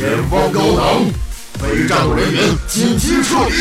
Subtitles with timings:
[0.00, 1.12] 前方高能，
[1.58, 3.52] 非战斗人员紧急撤离。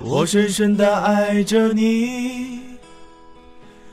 [0.00, 2.58] 我深深的爱着你，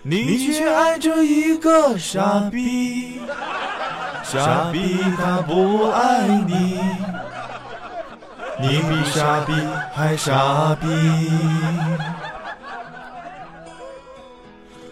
[0.02, 3.20] 你却爱着一个傻逼，
[4.28, 6.79] 傻逼他不爱你，
[8.60, 9.54] 你比傻逼
[9.93, 10.88] 还傻逼。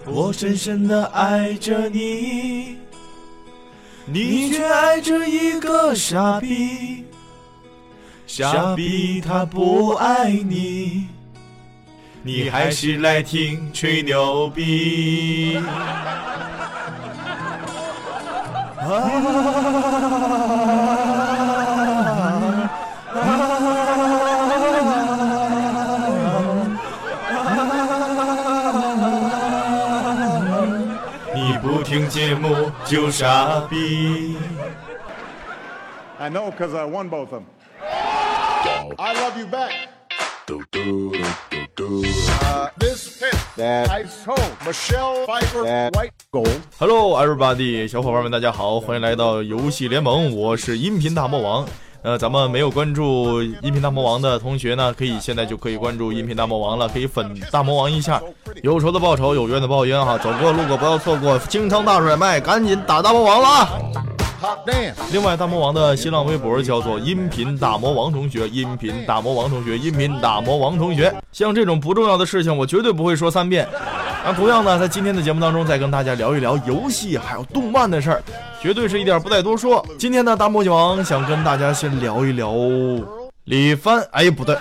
[0.05, 2.77] 我深深的爱着你，
[4.05, 7.05] 你却爱着一个傻逼。
[8.27, 11.07] 傻逼他不爱你，
[12.21, 15.59] 你还是来听吹牛逼。
[31.35, 34.37] 你不听节目就傻逼。
[36.19, 37.45] I know because I won both of them.
[38.99, 39.71] I love you back.
[42.45, 46.12] Uh, this hit, That- I told Michelle Pfeiffer White
[46.79, 51.63] Hello, everybody，小伙伴们，大家好，欢迎来到游戏联盟，我是音频大魔王。
[52.01, 58.19] 呃，咱们没有关注音频大魔王的同学呢，可以现在就可以关注音频大魔王了，可以粉大魔王一下。
[58.63, 63.69] 有仇的报仇，有冤的报冤哈，走过路过不要错过，京城大甩卖，赶紧打大魔王了啊！
[65.11, 71.13] 另外，大魔王的新浪微博叫做“音频大魔王同学”，音频大魔王同学，音频大魔王同学。
[71.31, 73.67] 像这种不重要的事情，我绝对不会说三遍。
[74.25, 78.23] 那同样呢，在今天的节目当中，再跟大家聊一聊游戏还有动漫的事儿，
[78.61, 79.85] 绝对是一点不带多说。
[79.99, 82.53] 今天呢，大墨镜王想跟大家先聊一聊
[83.43, 84.57] 李帆，哎，不对。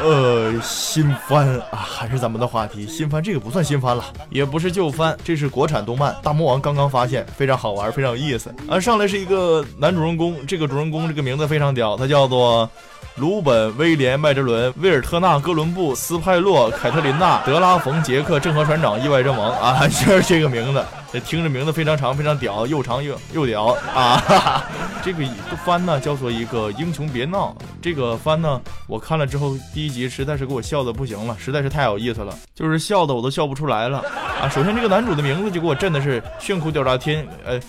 [0.00, 2.86] 呃，新番啊，还是咱们的话题。
[2.86, 6.16] 新番这个不算新番了，也不是旧番，这是国产动漫。
[6.22, 8.54] 大魔王刚刚发现，非常好玩，非常有意思。
[8.68, 12.70] 啊，上来是一个男主人公，这个主人公这个名字非常屌，他叫做
[13.16, 20.84] 鲁本·威廉·麦哲伦、威尔特纳·哥伦布、斯派洛、凯特琳娜、德拉冯、杰克、郑和船长、意外阵亡啊， 就是这个名字。
[21.12, 24.22] 这听着名字非常长，非常屌，又长又又屌啊！
[24.26, 24.64] 哈 哈
[25.02, 25.24] 这个
[25.64, 27.56] 番呢叫做一个英雄别闹。
[27.80, 34.04] 这个番呢，我看了之后，第一集实在是给我笑的不行了，实在是太有意思了，就是笑的我都笑不出来了
[34.40, 34.48] 啊！
[34.48, 37.60] 首先这个男主的名字就给我震的是炫酷吊炸天，呃。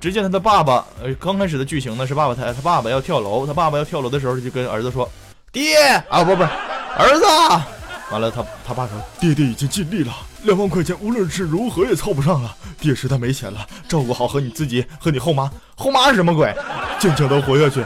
[0.00, 5.08] 只见他的爸爸，呃，刚开始的剧情呢是爸爸他他爸爸要跳楼，他爸爸要跳楼的时候就跟儿子说
[5.52, 5.76] ：“爹
[6.10, 7.24] 啊，不不儿子。”
[8.12, 10.12] 完了，他他爸说：“爹爹已经尽力了，
[10.42, 12.54] 两万块钱无论是如何也凑不上了。
[12.78, 15.50] 爹实在没钱了，照顾好和你自己和你后妈。
[15.74, 16.54] 后妈是什么鬼？
[16.98, 17.82] 坚强的活下去。”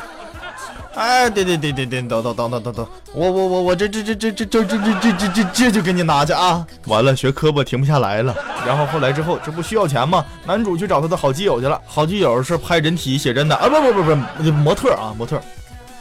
[0.97, 6.67] 哎，对对对对对，等等等等等等，我我我我这这这这这这这这这这这就给你拿去啊！
[6.87, 8.35] 完了，学科吧停不下来了。
[8.67, 10.25] 然后后来之后，这不需要钱吗？
[10.47, 15.39] 男主去找他的好基友去了，好基友是拍人体写真的啊，不不不不，模特啊模特。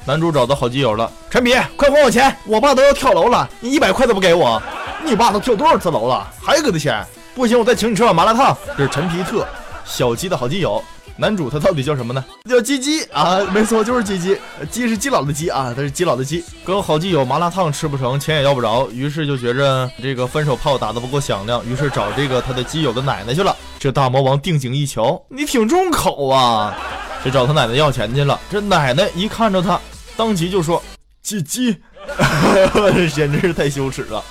[0.07, 2.35] 男主找到好基友了，陈皮，快还我钱！
[2.45, 4.61] 我爸都要跳楼了，你一百块都不给我？
[5.03, 7.03] 你爸都跳多少次楼了，还给他钱？
[7.33, 8.55] 不行，我再请你吃碗麻辣烫。
[8.77, 9.43] 这是陈皮特，
[9.83, 10.83] 小鸡的好基友。
[11.17, 12.23] 男主他到底叫什么呢？
[12.47, 14.37] 叫鸡鸡啊，没错，就是鸡鸡。
[14.69, 16.43] 鸡是基佬的鸡啊，他是基佬的鸡。
[16.63, 23.55] 跟好基友麻辣烫吃不成，钱也要不着，于是就觉着这个分手炮打得不够响亮，于是找这个他的基友的奶奶去了。
[23.79, 26.75] 这大魔王定睛一瞧，你挺重口啊，
[27.25, 28.39] 就找他奶奶要钱去了。
[28.51, 29.79] 这奶奶一看着他，
[30.17, 30.81] 当即就说
[31.21, 31.75] ：“鸡鸡，
[33.13, 34.23] 简直是太羞耻了。”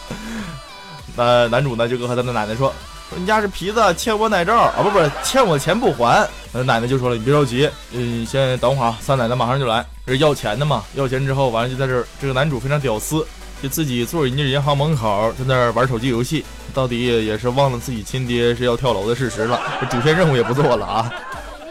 [1.16, 2.72] 那男主呢就跟他的奶奶说。
[3.10, 6.26] 说你家是皮子欠我奶罩啊，不不是欠我钱不还。
[6.52, 9.84] 呃，奶奶就说了，你别着急，嗯，先等会儿啊，三奶奶马上就来。
[10.06, 10.82] 这是要钱的嘛？
[10.94, 13.24] 要钱之后，完了就在这儿，这个男主非常屌丝，
[13.62, 21.12] 就自己坐人家银行门口，在那儿玩手机游戏，到底也是忘了自己亲爹是要跳楼的事实了，主线任务也不做了啊。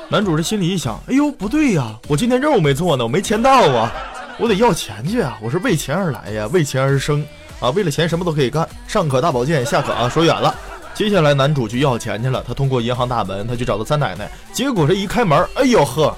[0.09, 3.91] 男主这心里一想，哎呦，不对呀，我今天任务没做呢，我没签到啊，
[4.37, 7.25] 我得要钱去啊，我是为钱而来呀，为钱而生
[7.59, 10.53] 啊，为了钱什么都可以干，上可大保健，下可啊，说远了。
[10.93, 12.43] 接下来，男主去要钱去了。
[12.47, 14.29] 他通过银行大门，他去找到三奶奶。
[14.51, 16.15] 结果这一开门，哎呦呵！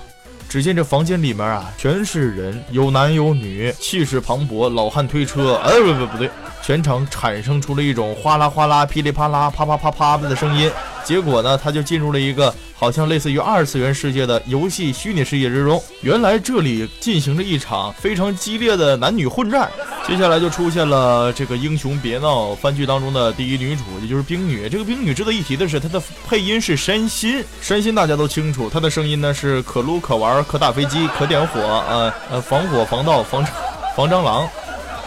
[0.49, 5.55] 只见这房间里面啊，全是人，有男有女，气势磅礴，老汉推车。
[5.63, 6.29] 哎，不不不对，
[6.61, 10.69] 全场产生出了一种哗啦哗啦、噼里啪啦、啪啪啪啪的声音。
[11.05, 15.81] 结果呢，他就进入了一个好像类似于二次元世界的游戏虚拟世界之中。
[16.01, 19.71] 原来这里进行着一场非常激烈的男女混战。
[20.07, 24.67] 接下来就出现了这个《英雄别闹》番剧当中的第一女主，也就是冰女。
[24.69, 27.43] 这个冰女值得一提的是，她的配音是山新。
[27.61, 33.43] 山新大家都清楚，她的声音呢是可撸可玩、可打飞机、可点火，呃呃，防火防盗防
[33.95, 34.47] 防蟑螂。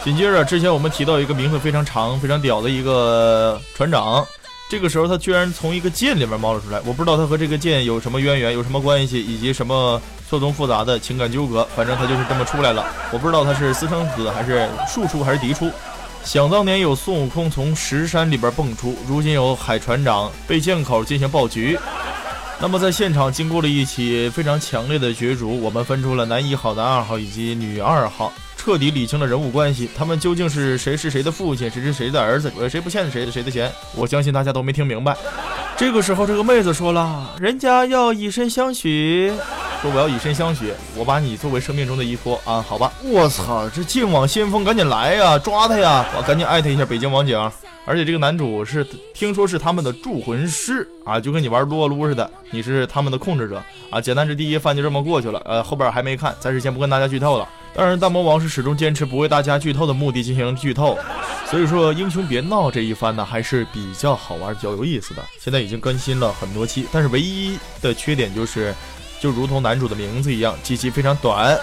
[0.02, 4.26] 紧接着，之前我们提到一个名字非常长、非常屌的一个船长。
[4.68, 11.66] 这个时候，他居然从一个剑里面冒了出来，我不知道他和这个剑有什么渊源，有什么关系，以及什么错综复杂的情感纠葛。
[11.74, 15.70] 反正他就是这么出来了，我不知道他是私生子还是庶出还是嫡出。
[16.22, 21.78] 想当年有孙悟空从石山里边蹦出，如今有海船长被剑口进行爆菊。
[22.60, 28.30] 那么在现场经过了一起非常强烈的角逐，我们分出了男一号、男二号以及女二号。
[28.58, 33.72] 彻底理清了人物关系，他们究竟是谁是谁的父亲，谁是谁的儿子，呃，谁不欠谁的谁的钱？
[33.94, 35.16] 我相信大家都没听明白。
[35.76, 39.32] 这个时候，这个妹子说了，人家要以身相许，
[39.80, 42.92] 说我要以身相许，我把你作为生命中的依托啊，好吧。
[43.04, 46.04] 我操，这剑网先锋赶紧来呀，抓他呀！
[46.16, 47.38] 我赶紧艾特一下北京网警。
[47.86, 53.98] 而且这个男主是听说是他们的铸魂师啊，就跟你玩撸啊撸似的，你是他们的控制者啊。
[53.98, 57.48] 简单是第一番就这么过去了，呃，后边还没看，暂时先不跟大家剧透了。
[57.74, 60.98] 当然，大魔王是始终坚持不为大家剧透的目的进行剧透，
[61.48, 65.22] 所以说英雄别闹这一番呢还是比较好玩、比较有意思的。
[65.38, 68.74] 现在已经更新了很多期，但是唯一的缺点就是，
[69.20, 71.56] 就如同男主的名字一样，机期非常短。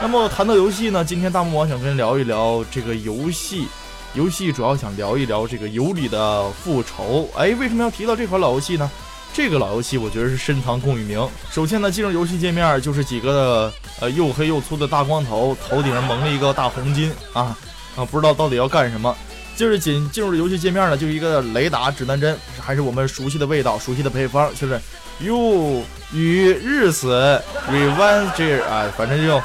[0.00, 3.66] 那么谈到游戏呢，今天大魔王想跟聊一聊这个游戏，
[4.14, 7.28] 游戏主要想聊一聊这个尤里的复仇。
[7.36, 8.90] 哎，为什么要提到这款老游戏呢？
[9.32, 11.28] 这个老游戏我觉得是深藏功与名。
[11.50, 17.56] 首先呢，进入游戏界面就是几个呃又黑又粗的大光头，头顶上蒙了一个大红巾啊
[17.96, 19.14] 啊，不知道到底要干什么。
[19.56, 24.80] 就是进进入游戏界面呢，就一个雷达指南针，还是我们熟悉的味道，熟悉的配方，就是
[25.18, 25.82] 又
[26.12, 29.42] 与日死 revenge 啊，反正就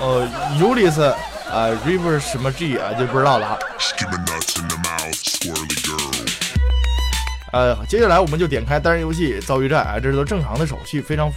[0.00, 0.28] 呃
[0.60, 1.04] 尤里斯
[1.50, 3.58] 啊 river 什么 G 啊，就不知道了。
[7.54, 11.30] 呃，接下来我们就点开单人游戏遭遇战啊，这是都正常的手续，非常。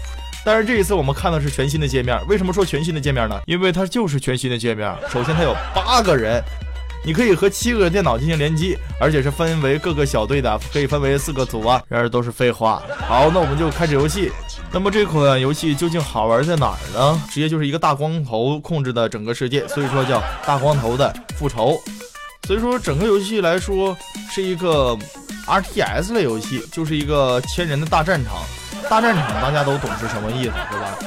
[0.44, 3.40] 但是这一次我们看的是全新的界面，为什么说全新的界面呢？
[3.46, 4.92] 因为它就是全新的界面。
[5.12, 6.44] 首先它有八个人，
[7.06, 11.80] 你可以和七个电脑进行联机，而且是分为各个小队的，可以分为四个组啊。
[11.88, 12.82] 然而都是废话。
[13.08, 14.32] 好，那我们就开始游戏。
[14.72, 17.22] 那么这款游戏究竟好玩在哪儿呢？
[17.30, 21.80] 直接就是一个大光头控制的整个世界，所以说叫大光头的复仇。
[22.48, 23.96] 所以说整个游戏来说
[24.32, 24.98] 是一个。
[25.48, 28.44] R T S 类游戏就是一个千人的大战场，
[28.90, 30.98] 大战场大家都懂是什么意思，对吧？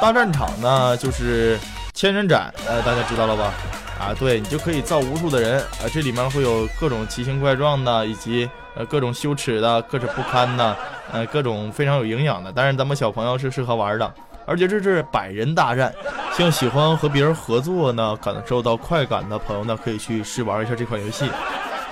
[0.00, 1.58] 大战场呢就是
[1.94, 3.52] 千人斩，呃，大家知道了吧？
[3.98, 10.76] 啊，对你就可以造无数的人，啊，这里面会有各种奇形怪状的，以及呃各种羞耻的、各种不堪的，
[11.12, 12.52] 呃各种非常有营养的。
[12.52, 14.10] 当然咱们小朋友是适合玩的，
[14.46, 15.92] 而且这是百人大战，
[16.36, 21.30] 像喜欢和别人合作呢，感受到快感的朋友呢，可以去试玩一下这款游戏。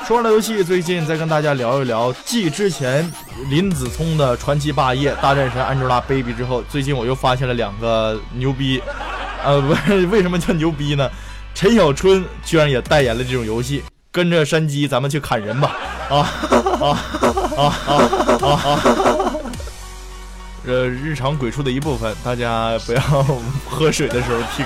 [0.06, 3.10] 说完了游戏，最近再跟大家聊一聊，继之前
[3.50, 8.80] 林子聪的传奇霸业大战神 Angelababy 之后，最近我又发现了两个牛逼，
[9.44, 11.10] 呃，不是为什么叫牛逼呢？
[11.54, 15.76] 陈小春居然也代言了这种游戏，跟着山鸡咱们去砍人吧！
[16.08, 16.98] 啊啊
[17.58, 17.74] 啊啊
[18.40, 18.80] 啊啊！
[20.64, 23.00] 这日常鬼畜的一部分，大家不要
[23.68, 24.64] 喝水的时候听，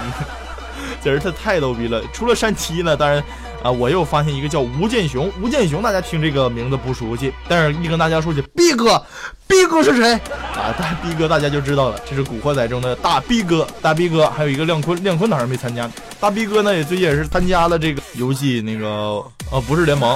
[1.03, 2.01] 简直他太逗逼了。
[2.13, 3.21] 除了山鸡呢，当然。
[3.63, 3.71] 啊！
[3.71, 9.01] 我又发现一个叫吴建雄，吴建雄，大家听这个名字不熟悉，但是一跟大家说起逼哥，
[9.47, 10.15] 逼哥是谁
[10.55, 10.75] 啊？
[10.79, 15.91] 大逼哥大家就知道了，这是古惑仔中的大逼哥，大逼哥，还有一个亮坤，亮坤哪儿没参加？
[16.21, 20.11] 大逼哥呢也最近也是参加了这个游戏那个啊，不是联盟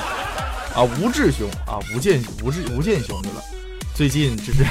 [0.74, 3.42] 啊，吴志雄啊，吴建吴志吴建雄去了，
[3.94, 4.64] 最近就是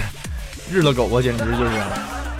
[0.71, 1.71] 日了狗啊，简直就是。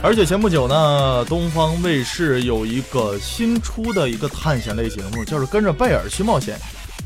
[0.02, 6.58] 而且前不久呢，东方卫视有一个新出的一个探险类节目，就是《跟着贝尔去冒险》。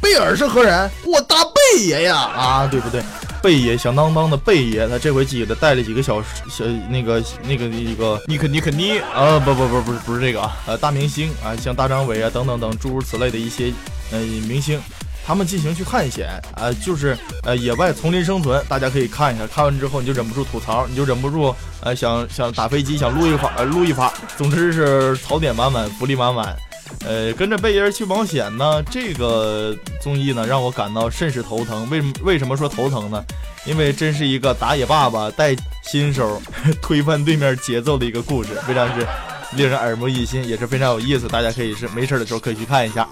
[0.02, 0.90] 贝尔是何人？
[1.06, 2.16] 我大贝爷呀！
[2.18, 3.02] 啊，对不对？
[3.42, 13.74] 贝爷响当当的贝爷，他这回记得带了几个小小那个那个一个尼克尼克尼啊，不不不不是不是这个啊，呃，大明星啊，像大张伟啊等等等诸如此类的一些
[14.12, 14.82] 呃明星。
[15.30, 19.46] 他们进行去探险，呃，就是呃野外丛林生存，大家可以看一下。
[19.46, 24.12] 看完之后你就忍不住吐槽，你就忍不住呃想想打飞机，想撸一发， 呃撸一发。
[24.36, 26.58] 总之是槽点满满，福利满满。
[27.06, 31.88] 呃，跟着贝爷去冒险呢，这个综艺呢让我感到甚是头疼。
[31.92, 33.24] 为为什么说头疼呢？
[33.68, 36.42] 因为真是一个打野爸爸带新手
[36.82, 39.06] 推翻对面节奏的一个故事，非常是
[39.52, 41.28] 令人耳目一新，也是非常有意思。
[41.28, 43.08] 大家可以是没事的时候可以去看一下。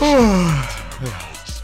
[0.00, 0.48] Squirrely
[1.00, 1.10] girl.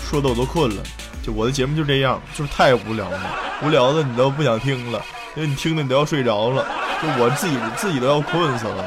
[0.08, 0.82] 说的我都困了。
[1.22, 3.20] 就我的节目就这样，就是太无聊了，
[3.64, 5.02] 无聊的你都不想听了，
[5.34, 6.64] 因为你听的你都要睡着了，
[7.02, 8.84] 就我自己自己都要困死了。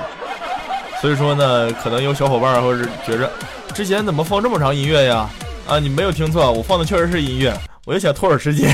[1.01, 3.29] 所以说呢，可能有小伙伴或者觉着，
[3.73, 5.29] 之前怎么放这么长音乐呀？
[5.67, 7.53] 啊，你没有听错，我放的确实是音乐，
[7.85, 8.73] 我就想拖点时间。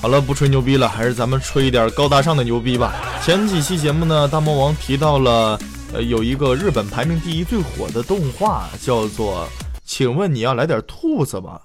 [0.00, 2.94] 好了，不吹牛逼了，还是咱们吹一点高大上的牛逼吧。
[3.20, 5.58] 前几期节目呢，大魔王提到了，
[5.92, 9.48] 呃，有一个日本排名第一最火的动画，叫做
[9.84, 11.58] 《请问你要来点兔子吗》？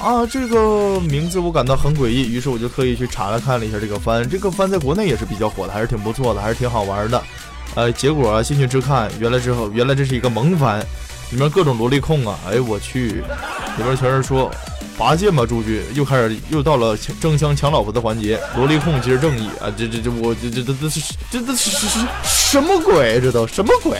[0.00, 7.22] 啊，这个名字我感到很诡异，于是我就特意去查了看了一下这个番，这个番在国内也是比较火的，还是挺不错的，还是挺好玩的。
[7.74, 10.80] 呃，结果进去之看，原来之后，原来这是一个萌番，
[11.30, 13.16] 里面各种萝莉控啊，哎我去，
[13.76, 14.50] 里边全是说。
[14.98, 15.82] 拔剑吧，诸君！
[15.94, 18.40] 又开始又到了争枪抢老婆的环节。
[18.56, 23.20] 萝莉控其实正义啊，这这这我这这这这是这这是是什么鬼？
[23.20, 23.98] 这都什么鬼？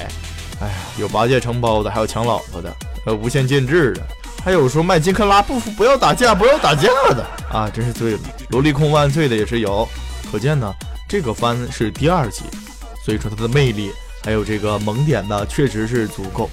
[0.60, 2.74] 哎呀，有拔剑承包的，还有抢老婆的，
[3.04, 4.02] 呃，无限建制的，
[4.42, 8.20] 还有说卖金克拉不服不要打架不要打架的啊，真是醉了！
[8.48, 9.86] 萝莉控万岁的也是有，
[10.32, 10.72] 可见呢，
[11.06, 12.44] 这个番是第二季，
[13.04, 13.90] 所以说它的魅力
[14.24, 16.48] 还有这个萌点呢，确实是足够。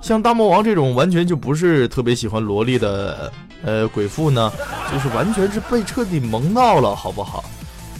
[0.00, 3.32] 像大魔王这种完全就不是特别喜欢萝莉的。
[3.64, 4.52] 呃，鬼父呢，
[4.92, 7.44] 就是完全是被彻底萌到了，好不好？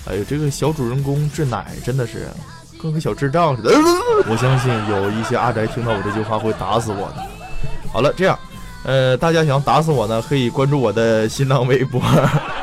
[0.07, 2.29] 哎呦，这个小主人公志乃真的是
[2.81, 3.71] 跟个小智障似的。
[4.31, 7.27] 我相信有一些阿宅听到我这句话会打死我的。
[7.93, 8.39] 好了，这样，
[8.85, 12.01] 呃，大家想打死我呢，可以关注我的新浪微博，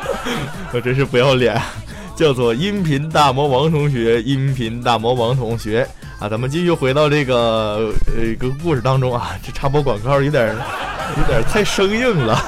[0.72, 1.60] 我真是不要脸，
[2.16, 5.86] 叫做音频大魔王同学，音频大魔王同学
[6.18, 6.28] 啊。
[6.28, 10.48] 咱们继续回到这个呃一个故事当中啊，这插播广告有点
[11.16, 12.42] 有点太生硬了。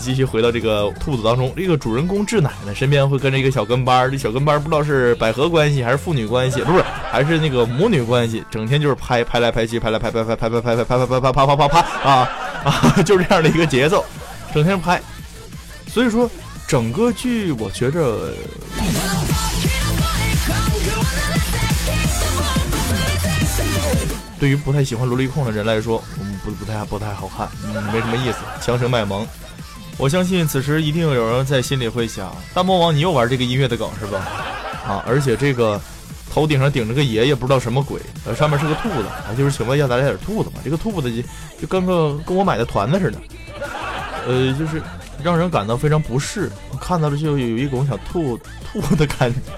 [0.00, 12.28] 继续回到这个兔子当中，这个主人公志乃呢，身边会跟着一个小跟班这小跟班不知道是百合关系还是父女关系，不是，还是那个母女关系，整天就是拍拍来拍去，拍来拍拍拍拍拍拍拍拍拍拍拍拍拍拍啊
[12.64, 14.04] 啊，就这样的一个节奏，
[14.54, 15.00] 整天拍。
[15.88, 16.30] 所以说，
[16.66, 18.32] 整个剧我觉着，
[24.40, 27.46] 对于不太喜欢萝莉控的人来说，嗯，不不太不太好看，
[27.92, 29.26] 没什么意思，强行卖萌。
[30.02, 34.18] 我相信此时一定有人在心里会想：大魔王，你又玩这个音乐的梗是吧？
[34.84, 35.80] 啊，而且这个
[36.28, 40.56] 头顶上顶着个爷爷，不知道什么鬼，呃，上面是个兔子，啊，就是请问一下咱俩点兔子吗？
[40.64, 41.22] 这个兔子就
[41.60, 43.18] 就跟个跟我买的团子似的，
[44.26, 44.82] 呃，就是
[45.22, 48.36] 让人感到非常不适，看到了就有一种想吐
[48.72, 49.38] 吐的感觉。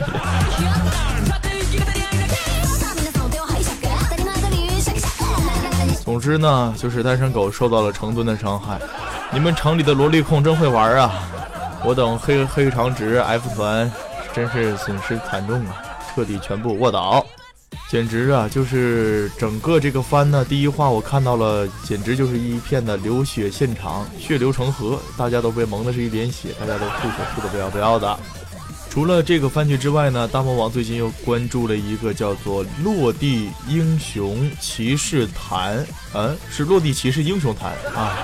[6.05, 8.79] 总之呢，就是单身狗受到了成吨的伤害。
[9.35, 11.29] 你们城里的萝莉控真会玩啊！
[11.85, 13.91] 我等黑黑长直 F 团
[14.33, 15.83] 真是损失惨重啊，
[16.15, 17.27] 彻底全部卧倒，
[17.91, 18.49] 简直啊！
[18.49, 28.17] 就是整个这个番呢，第一话我看到了，简直就是一片的流血现场，血流成河，大家都被蒙的是一脸血，大家都吐血吐的不要不要的。
[28.89, 35.77] 除了这个番剧之外呢，大魔王最近又关注了一个叫做《落地英雄骑士团》，
[36.15, 38.17] 嗯，是《落地骑士英雄团》啊。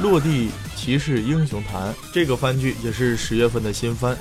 [0.00, 4.16] 落地骑士英雄坛这个番剧也是十月份的新番，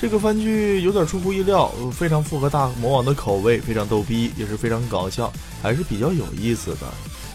[0.00, 6.86] 这个番剧有点出乎意料，非常符合大魔王的口味，非常逗逼，也是非常搞笑，还是比较有意思的。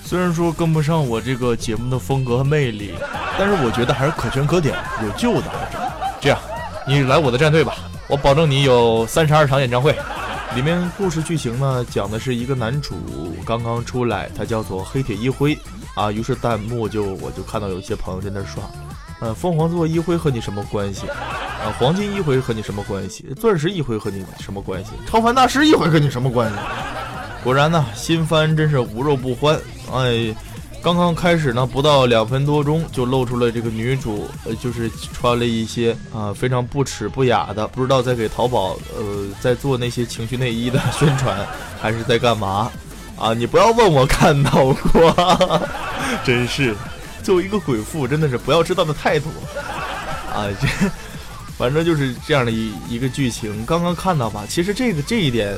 [0.05, 2.93] 虽然说跟不上我这个节目的风格和魅力，
[3.37, 5.51] 但是我觉得还是可圈可点，有救的。
[6.21, 6.39] 这样，
[6.87, 7.75] 你来我的战队吧，
[8.07, 9.95] 我保证你有三十二场演唱会。
[10.55, 12.95] 里面故事剧情呢，讲的是一个男主
[13.45, 15.57] 刚刚出来，他叫做黑铁一辉。
[15.95, 18.63] 啊，于是弹幕就我就看到有一些朋友在那刷，
[19.19, 21.07] 呃，凤凰座一辉和你什么关系？
[21.07, 23.25] 啊，黄金一辉和你什么关系？
[23.39, 24.91] 钻石一辉和你什么关系？
[25.05, 26.57] 超凡大师一辉和你什么关系？
[27.43, 29.59] 果然呢，新番真是无肉不欢。
[29.91, 30.33] 哎，
[30.81, 41.45] 刚刚开始呢，不到两分多钟就露出了这个女主，呃，就是穿了一些啊非常不耻不雅的，不知道在给淘宝呃在做那些情趣内衣的 宣传，
[41.81, 42.71] 还是在干嘛？
[43.21, 43.35] 啊！
[43.35, 45.15] 你不要问我看到过，
[46.25, 46.75] 真是，
[47.21, 49.29] 作为一个鬼父，真的是不要知道的太多。
[50.33, 50.67] 啊，这
[51.55, 53.63] 反正就是这样的一一个剧情。
[53.63, 55.55] 刚刚看到吧，其实这个这一点，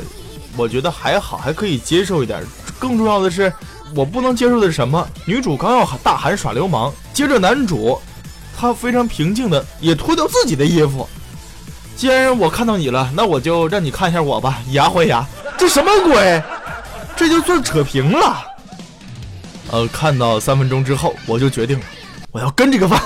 [0.58, 2.44] 我觉得还好，还可以接受一点。
[2.78, 3.52] 更重要的是，
[3.96, 5.08] 我不能接受的是什么？
[5.26, 7.98] 女主刚要大喊耍流氓，接着男主
[8.58, 11.08] 他非常平静的也脱掉自己的衣服。
[11.96, 15.26] 既然我看到你了，那我就让你看一下我吧，以牙还牙。
[15.58, 16.44] 这什么鬼？
[17.24, 18.46] 这就算扯平了。
[19.72, 21.86] 呃，看到三分钟之后，我就决定了，
[22.34, 23.02] 我要跟这个饭。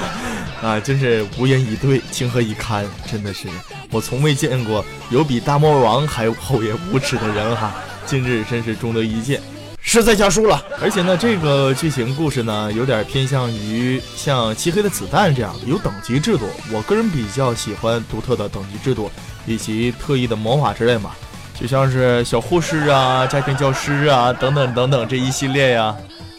[0.64, 2.86] 啊，真是无言以对，情何以堪！
[3.10, 3.48] 真的是，
[3.90, 7.74] 我从未见过有比大魔王还厚颜无耻的人哈。
[8.06, 9.42] 今日真是终得一见，
[9.82, 10.64] 实在家输了。
[10.80, 16.48] 而且呢，这个剧情故事呢，有点偏向于像《漆黑的子弹》这样有等级制度。
[16.72, 19.10] 我个人比较喜欢独特的等级制度
[19.46, 21.10] 以及特异的魔法之类嘛，
[21.60, 25.94] 就像是小护士啊、家庭教师啊等等等等这一系列呀。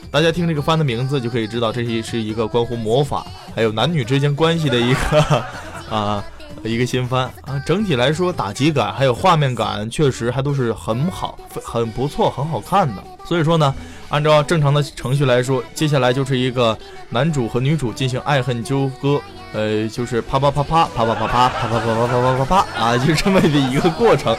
[0.09, 3.25] 大家听这个番的名字就可以知道，这是是一个关乎魔法
[3.55, 5.43] 还有男女之间关系的一个
[5.95, 6.23] 啊
[6.63, 7.61] 一个新番啊。
[7.65, 13.03] 整体来说，打击感还有画面感确实还都是很好、很不错、很好看的。
[13.23, 13.73] 所以说呢，
[14.09, 16.75] 按照正常的程序来说，接下来就是一个
[17.09, 19.21] 男主和女主进行爱恨纠葛，
[19.53, 24.35] 呃，就是啪啪啪啪啪啪啪啪啪啪啪啪啪啪啪啪啊，就这么的一个过程。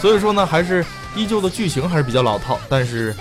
[0.00, 3.14] 所以说呢，还是依旧的剧情还是比较老套，但是。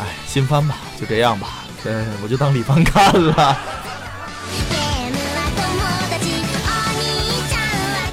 [0.00, 1.48] 哎，新番吧，就这样吧，
[1.84, 3.56] 嗯，我就当李番看了。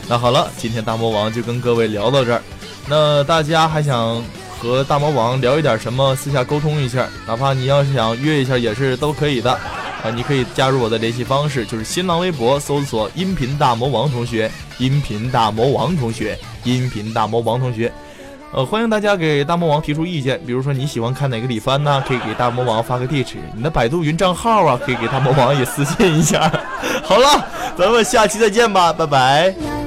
[0.07, 2.43] 那好了，今天大魔王就跟各位聊到这儿。
[2.85, 4.21] 那大家还想
[4.59, 6.13] 和大魔王聊一点什么？
[6.17, 9.51] 私下沟通一下，哪怕你要是想约一下也是都可以的。
[9.53, 16.37] 啊，你可以加入我的联系方式，就是新浪微博搜索“音频大魔王同学”，音频大魔王同学，
[16.75, 17.91] 音频大魔王同学。
[18.51, 22.03] 呃，欢迎大家给大魔王提出意见，比如说你喜欢看哪个李帆呢？
[22.07, 26.51] 可以给大魔王发个地址，你的百度云账号啊，可以给大魔王也私信一下。
[27.05, 27.45] 好了，
[27.77, 29.78] 咱们下期再见吧，拜拜。